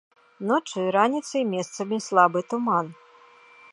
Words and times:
Ноччу 0.51 0.77
і 0.85 0.93
раніцай 0.95 1.43
месцамі 1.53 2.01
слабы 2.07 2.39
туман. 2.55 2.85